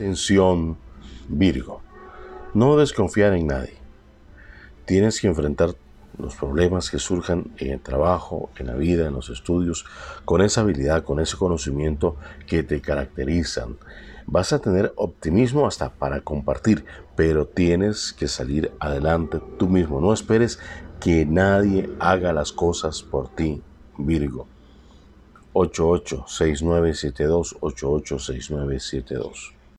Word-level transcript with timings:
Atención, 0.00 0.78
Virgo. 1.28 1.82
No 2.54 2.78
desconfiar 2.78 3.34
en 3.34 3.48
nadie. 3.48 3.74
Tienes 4.86 5.20
que 5.20 5.26
enfrentar 5.26 5.74
los 6.16 6.36
problemas 6.36 6.90
que 6.90 6.98
surjan 6.98 7.52
en 7.58 7.72
el 7.72 7.82
trabajo, 7.82 8.48
en 8.56 8.68
la 8.68 8.76
vida, 8.76 9.08
en 9.08 9.12
los 9.12 9.28
estudios, 9.28 9.84
con 10.24 10.40
esa 10.40 10.62
habilidad, 10.62 11.04
con 11.04 11.20
ese 11.20 11.36
conocimiento 11.36 12.16
que 12.46 12.62
te 12.62 12.80
caracterizan. 12.80 13.76
Vas 14.24 14.54
a 14.54 14.58
tener 14.58 14.94
optimismo 14.96 15.66
hasta 15.66 15.92
para 15.92 16.22
compartir, 16.22 16.86
pero 17.14 17.46
tienes 17.46 18.14
que 18.14 18.26
salir 18.26 18.72
adelante 18.80 19.38
tú 19.58 19.68
mismo. 19.68 20.00
No 20.00 20.14
esperes 20.14 20.60
que 20.98 21.26
nadie 21.26 21.90
haga 21.98 22.32
las 22.32 22.52
cosas 22.52 23.02
por 23.02 23.28
ti, 23.28 23.60
Virgo. 23.98 24.48
886972 25.52 27.58
886972 27.60 29.59